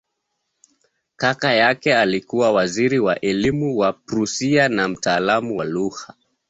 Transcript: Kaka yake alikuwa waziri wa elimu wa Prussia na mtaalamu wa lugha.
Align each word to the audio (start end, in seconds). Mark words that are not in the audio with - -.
Kaka 1.15 1.53
yake 1.53 1.95
alikuwa 1.95 2.51
waziri 2.51 2.99
wa 2.99 3.19
elimu 3.21 3.77
wa 3.77 3.93
Prussia 3.93 4.69
na 4.69 4.87
mtaalamu 4.87 5.57
wa 5.57 5.65
lugha. 5.65 6.13